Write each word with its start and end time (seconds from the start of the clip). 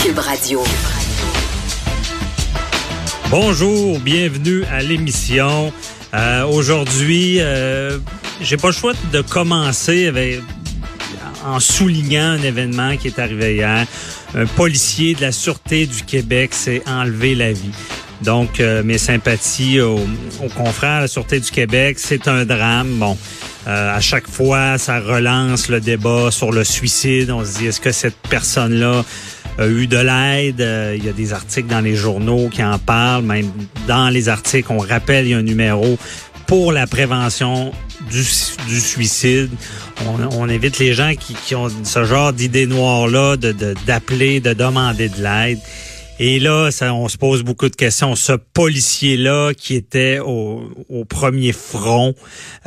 Radio. 0.00 0.64
Bonjour, 3.28 4.00
bienvenue 4.00 4.64
à 4.72 4.80
l'émission. 4.80 5.74
Euh, 6.14 6.46
Aujourd'hui, 6.46 7.36
euh, 7.38 7.98
j'ai 8.40 8.56
pas 8.56 8.68
le 8.68 8.72
choix 8.72 8.94
de 9.12 9.20
commencer 9.20 10.06
avec, 10.06 10.40
en 11.44 11.60
soulignant 11.60 12.30
un 12.30 12.42
événement 12.42 12.96
qui 12.96 13.08
est 13.08 13.18
arrivé 13.18 13.56
hier. 13.56 13.86
Un 14.34 14.46
policier 14.46 15.14
de 15.14 15.20
la 15.20 15.32
Sûreté 15.32 15.86
du 15.86 16.02
Québec 16.02 16.54
s'est 16.54 16.82
enlevé 16.86 17.34
la 17.34 17.52
vie. 17.52 17.72
Donc, 18.22 18.58
euh, 18.58 18.82
mes 18.82 18.98
sympathies 18.98 19.82
aux, 19.82 20.00
aux, 20.42 20.48
confrères 20.56 20.96
de 20.96 21.02
la 21.02 21.08
Sûreté 21.08 21.40
du 21.40 21.50
Québec, 21.50 21.98
c'est 21.98 22.26
un 22.26 22.46
drame. 22.46 22.94
Bon, 22.98 23.18
à 23.66 24.00
chaque 24.00 24.28
fois, 24.28 24.78
ça 24.78 24.98
relance 24.98 25.68
le 25.68 25.80
débat 25.80 26.30
sur 26.30 26.52
le 26.52 26.64
suicide. 26.64 27.30
On 27.30 27.44
se 27.44 27.58
dit, 27.58 27.66
est-ce 27.66 27.80
que 27.80 27.92
cette 27.92 28.16
personne-là 28.30 29.04
a 29.60 29.68
eu 29.68 29.86
de 29.86 29.98
l'aide? 29.98 30.60
Euh, 30.60 30.94
il 30.96 31.04
y 31.04 31.08
a 31.08 31.12
des 31.12 31.32
articles 31.32 31.68
dans 31.68 31.80
les 31.80 31.94
journaux 31.94 32.48
qui 32.48 32.62
en 32.62 32.78
parlent. 32.78 33.24
Même 33.24 33.50
dans 33.86 34.08
les 34.08 34.28
articles, 34.28 34.70
on 34.70 34.78
rappelle, 34.78 35.26
il 35.26 35.30
y 35.30 35.34
a 35.34 35.38
un 35.38 35.42
numéro 35.42 35.98
pour 36.46 36.72
la 36.72 36.86
prévention 36.86 37.72
du, 38.10 38.24
suicide. 38.24 39.50
On, 40.06 40.20
on, 40.32 40.48
évite 40.48 40.78
les 40.78 40.94
gens 40.94 41.12
qui, 41.14 41.34
qui 41.34 41.54
ont 41.54 41.68
ce 41.84 42.04
genre 42.04 42.32
d'idées 42.32 42.66
noires-là 42.66 43.36
d'appeler, 43.86 44.40
de, 44.40 44.48
de 44.48 44.54
demander 44.54 45.08
de 45.08 45.22
l'aide. 45.22 45.58
Et 46.22 46.38
là, 46.38 46.70
ça, 46.70 46.92
on 46.92 47.08
se 47.08 47.16
pose 47.16 47.42
beaucoup 47.42 47.70
de 47.70 47.74
questions. 47.74 48.14
Ce 48.14 48.32
policier-là 48.32 49.54
qui 49.54 49.74
était 49.74 50.18
au, 50.18 50.70
au 50.90 51.06
premier 51.06 51.52
front 51.52 52.14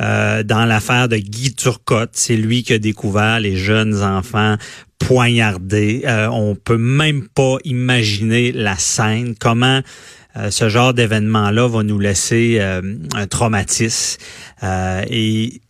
euh, 0.00 0.42
dans 0.42 0.64
l'affaire 0.64 1.08
de 1.08 1.18
Guy 1.18 1.54
Turcotte, 1.54 2.10
c'est 2.14 2.36
lui 2.36 2.64
qui 2.64 2.72
a 2.72 2.80
découvert 2.80 3.38
les 3.38 3.56
jeunes 3.56 4.02
enfants 4.02 4.56
poignardés. 4.98 6.02
Euh, 6.04 6.26
on 6.32 6.56
peut 6.56 6.78
même 6.78 7.28
pas 7.28 7.58
imaginer 7.62 8.50
la 8.50 8.76
scène, 8.76 9.36
comment 9.38 9.82
euh, 10.36 10.50
ce 10.50 10.68
genre 10.68 10.92
d'événement-là 10.92 11.68
va 11.68 11.84
nous 11.84 12.00
laisser 12.00 12.56
euh, 12.58 12.82
un 13.14 13.28
traumatisme. 13.28 14.18
et 14.64 15.60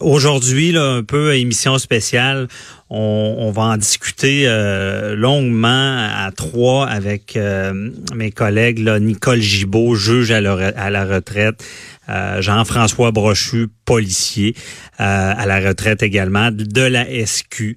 aujourd'hui, 0.00 0.72
là, 0.72 0.84
un 0.84 1.02
peu 1.02 1.34
émission 1.34 1.78
spéciale, 1.78 2.48
on, 2.90 3.50
va 3.50 3.62
en 3.62 3.76
discuter 3.76 4.44
euh, 4.46 5.16
longuement 5.16 5.96
à 5.96 6.30
trois 6.30 6.86
avec 6.86 7.36
euh, 7.36 7.90
mes 8.14 8.30
collègues, 8.30 8.78
Nicole 9.00 9.40
Gibault, 9.40 9.94
juge 9.94 10.30
à 10.30 10.40
la 10.40 11.04
retraite, 11.04 11.64
euh, 12.08 12.40
Jean-François 12.40 13.10
Brochu, 13.10 13.68
policier, 13.84 14.54
à 14.96 15.44
la 15.44 15.60
retraite 15.60 16.02
également, 16.02 16.50
de 16.52 16.80
la 16.80 17.04
SQ. 17.04 17.76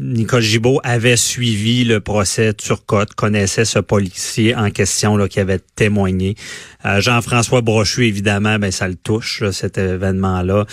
Nicole 0.00 0.42
Gibault 0.42 0.80
avait 0.84 1.16
suivi 1.16 1.84
le 1.84 2.00
procès 2.00 2.52
Turcotte, 2.52 3.14
connaissait 3.14 3.64
ce 3.64 3.78
policier 3.78 4.54
en 4.54 4.70
question 4.70 5.16
là, 5.16 5.28
qui 5.28 5.40
avait 5.40 5.58
témoigné. 5.76 6.36
Jean-François 6.98 7.62
Brochu, 7.62 8.06
évidemment, 8.06 8.58
ben 8.58 8.70
ça 8.70 8.86
le 8.86 8.94
touche, 8.94 9.40
là, 9.40 9.50
cet 9.50 9.78
événement-là. 9.78 10.66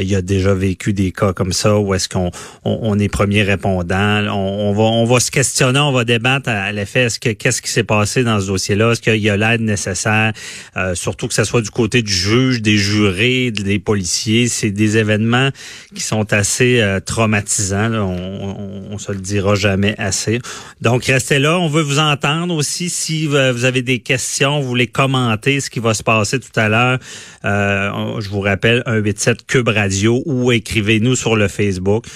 il 0.00 0.14
a 0.14 0.22
déjà 0.22 0.54
vécu 0.54 0.92
des 0.92 1.10
cas 1.10 1.32
comme 1.32 1.52
ça 1.52 1.78
où 1.78 1.94
est-ce 1.94 2.08
qu'on 2.08 2.30
on, 2.64 2.78
on, 2.82 2.98
est 2.98 3.08
premier 3.08 3.42
répondant. 3.42 4.22
On, 4.28 4.68
on, 4.68 4.72
va, 4.72 4.82
on 4.82 5.04
va 5.04 5.18
se 5.18 5.30
questionner, 5.30 5.80
on 5.80 5.92
va 5.92 6.04
débattre 6.04 6.48
à, 6.48 6.72
l'effet 6.72 7.02
est-ce 7.02 7.18
que 7.18 7.30
qu'est-ce 7.30 7.62
qui 7.62 7.70
s'est 7.70 7.84
passé 7.84 8.24
dans 8.24 8.40
ce 8.40 8.46
dossier-là, 8.46 8.92
est-ce 8.92 9.00
qu'il 9.00 9.16
y 9.16 9.30
a 9.30 9.36
l'aide 9.36 9.60
nécessaire, 9.60 10.32
euh, 10.76 10.94
surtout 10.94 11.28
que 11.28 11.34
ce 11.34 11.44
soit 11.44 11.51
du 11.60 11.70
côté 11.70 12.02
du 12.02 12.12
juge, 12.12 12.62
des 12.62 12.76
jurés, 12.76 13.50
des 13.50 13.78
policiers. 13.78 14.48
C'est 14.48 14.70
des 14.70 14.96
événements 14.96 15.50
qui 15.94 16.02
sont 16.02 16.32
assez 16.32 16.80
euh, 16.80 17.00
traumatisants. 17.00 17.88
Là. 17.88 18.04
On, 18.04 18.88
on, 18.90 18.98
se 18.98 19.12
le 19.12 19.18
dira 19.18 19.54
jamais 19.54 19.94
assez. 19.98 20.40
Donc 20.80 21.04
restez 21.04 21.38
là, 21.38 21.58
on 21.58 21.68
veut 21.68 21.82
vous 21.82 21.98
entendre 21.98 22.54
aussi. 22.54 22.88
Si 22.88 23.26
vous 23.26 23.36
avez 23.36 23.82
des 23.82 23.98
questions, 23.98 24.60
vous 24.60 24.68
voulez 24.68 24.86
commenter 24.86 25.60
ce 25.60 25.70
qui 25.70 25.80
va 25.80 25.94
se 25.94 26.02
passer 26.02 26.38
tout 26.38 26.58
à 26.58 26.68
l'heure. 26.68 26.98
Euh, 27.44 28.20
je 28.20 28.28
vous 28.28 28.40
rappelle 28.40 28.82
187 28.86 29.46
Cube 29.46 29.68
Radio 29.68 30.22
ou 30.26 30.52
écrivez-nous 30.52 31.16
sur 31.16 31.36
le 31.36 31.48
Facebook. 31.48 32.06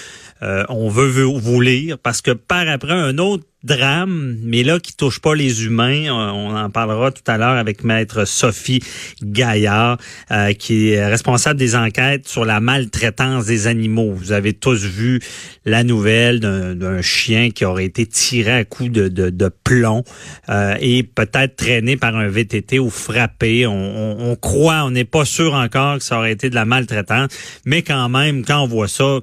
Euh, 0.43 0.65
on 0.69 0.89
veut 0.91 1.23
vous 1.23 1.61
lire 1.61 1.99
parce 1.99 2.21
que 2.21 2.31
par 2.31 2.69
après 2.69 2.93
un 2.93 3.17
autre 3.19 3.45
drame, 3.65 4.37
mais 4.43 4.63
là 4.63 4.79
qui 4.79 4.95
touche 4.97 5.19
pas 5.19 5.35
les 5.35 5.65
humains, 5.65 6.11
on 6.11 6.55
en 6.57 6.71
parlera 6.71 7.11
tout 7.11 7.23
à 7.27 7.37
l'heure 7.37 7.57
avec 7.57 7.85
maître 7.85 8.25
Sophie 8.25 8.83
Gaillard, 9.23 9.99
euh, 10.31 10.53
qui 10.53 10.91
est 10.91 11.07
responsable 11.07 11.59
des 11.59 11.75
enquêtes 11.75 12.29
sur 12.29 12.45
la 12.45 12.61
maltraitance 12.61 13.47
des 13.47 13.67
animaux. 13.67 14.13
Vous 14.13 14.33
avez 14.33 14.53
tous 14.53 14.85
vu 14.85 15.21
la 15.65 15.85
nouvelle 15.85 16.41
d'un 16.41 17.03
chien 17.03 17.51
qui 17.51 17.65
aurait 17.65 17.87
été 17.87 18.07
tiré 18.07 18.53
à 18.53 18.65
coups 18.65 18.91
de, 18.91 19.09
de, 19.09 19.51
plomb 19.65 20.05
euh, 20.49 20.77
et 20.81 21.03
peut-être 21.03 21.57
traîné 21.57 21.97
par 21.97 22.17
un 22.17 22.29
VTT 22.29 22.79
ou 22.79 22.91
frappé. 22.91 23.67
On, 23.67 24.31
on, 24.31 24.37
croit, 24.37 24.85
on 24.85 24.91
n'est 24.91 25.05
pas 25.05 25.25
sûr 25.25 25.55
encore 25.55 25.99
que 25.99 26.05
ça 26.05 26.19
aurait 26.19 26.33
été 26.33 26.51
de 26.51 26.55
la 26.55 26.65
maltraitance, 26.65 27.31
mais 27.65 27.83
quand 27.83 28.09
même, 28.09 28.45
quand 28.45 28.63
on 28.63 28.67
voit 28.67 28.89
ça, 28.89 29.21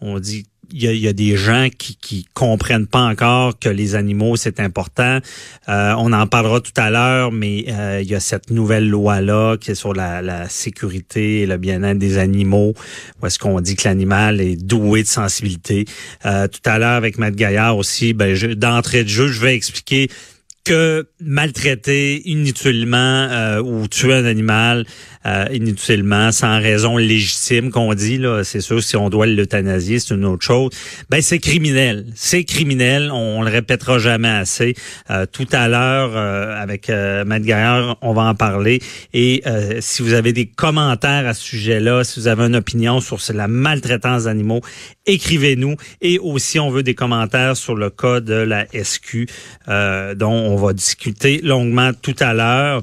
on 0.00 0.18
dit 0.18 0.46
y, 0.72 0.88
a, 0.88 0.92
y 0.92 1.08
a, 1.08 1.12
des 1.12 1.36
gens 1.36 1.68
qui, 1.76 1.96
qui 1.96 2.26
comprennent 2.34 2.86
pas 2.86 3.02
encore 3.02 3.58
que 3.58 3.68
les 3.68 3.94
animaux 3.94 4.36
c'est 4.36 4.60
important. 4.60 5.18
Euh, 5.68 5.94
on 5.98 6.12
en 6.12 6.26
parlera 6.26 6.60
tout 6.60 6.72
à 6.76 6.90
l'heure, 6.90 7.32
mais 7.32 7.66
euh, 7.68 8.00
il 8.02 8.10
y 8.10 8.14
a 8.14 8.20
cette 8.20 8.50
nouvelle 8.50 8.88
loi 8.88 9.20
là 9.20 9.56
qui 9.56 9.70
est 9.70 9.74
sur 9.74 9.92
la, 9.92 10.48
sécurité 10.48 11.42
et 11.42 11.46
le 11.46 11.56
bien-être 11.56 11.98
des 11.98 12.18
animaux, 12.18 12.74
où 13.20 13.26
est-ce 13.26 13.38
qu'on 13.38 13.60
dit 13.60 13.76
que 13.76 13.88
l'animal 13.88 14.40
est 14.40 14.56
doué 14.56 15.02
de 15.02 15.08
sensibilité. 15.08 15.84
Euh, 16.26 16.48
tout 16.48 16.60
à 16.64 16.78
l'heure 16.78 16.96
avec 16.96 17.18
Matt 17.18 17.34
Gaillard 17.34 17.76
aussi, 17.76 18.12
ben 18.12 18.36
d'entrée 18.54 19.04
de 19.04 19.08
jeu, 19.08 19.28
je 19.28 19.40
vais 19.40 19.54
expliquer 19.54 20.08
que 20.64 21.08
maltraiter 21.20 22.22
inutilement 22.28 22.96
euh, 22.96 23.60
ou 23.60 23.88
tuer 23.88 24.14
un 24.14 24.24
animal 24.24 24.86
euh, 25.26 25.46
inutilement 25.52 26.32
sans 26.32 26.60
raison 26.60 26.96
légitime 26.96 27.70
qu'on 27.70 27.94
dit 27.94 28.18
là, 28.18 28.42
c'est 28.44 28.60
sûr 28.60 28.82
si 28.82 28.96
on 28.96 29.10
doit 29.10 29.26
l'euthanasier, 29.26 29.98
c'est 29.98 30.14
une 30.14 30.24
autre 30.24 30.44
chose. 30.44 30.70
Ben 31.10 31.22
c'est 31.22 31.38
criminel, 31.38 32.06
c'est 32.14 32.44
criminel, 32.44 33.10
on, 33.12 33.38
on, 33.38 33.42
le 33.42 33.50
répétera 33.50 33.98
jamais 33.98 34.28
assez. 34.28 34.74
Euh, 35.10 35.26
tout 35.30 35.46
à 35.52 35.68
l'heure 35.68 36.12
euh, 36.14 36.60
avec 36.60 36.90
euh, 36.90 37.24
Matt 37.24 37.42
Gaillard, 37.42 37.98
on 38.02 38.12
va 38.12 38.22
en 38.22 38.34
parler 38.34 38.80
et 39.12 39.42
si 39.80 40.02
vous 40.02 40.14
avez 40.14 40.32
des 40.32 40.46
commentaires 40.46 41.26
à 41.26 41.34
ce 41.34 41.42
sujet-là, 41.42 42.04
si 42.04 42.20
vous 42.20 42.28
avez 42.28 42.44
une 42.44 42.56
opinion 42.56 43.00
sur 43.00 43.18
la 43.34 43.48
maltraitance 43.48 44.24
d'animaux, 44.24 44.60
écrivez-nous 45.06 45.76
et 46.00 46.18
aussi 46.18 46.58
on 46.58 46.70
veut 46.70 46.82
des 46.82 46.94
commentaires 46.94 47.56
sur 47.56 47.74
le 47.74 47.90
cas 47.90 48.20
de 48.20 48.34
la 48.34 48.66
SQ 48.72 49.26
dont 49.66 50.32
on 50.32 50.56
va 50.56 50.72
discuter 50.72 51.40
longuement 51.42 51.92
tout 52.00 52.14
à 52.20 52.34
l'heure. 52.34 52.80